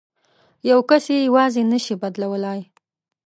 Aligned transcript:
یو 0.69 0.79
کس 0.89 1.03
یې 1.13 1.17
یوازې 1.27 1.61
نه 1.71 1.79
شي 1.83 1.95
بدلولای. 2.01 2.59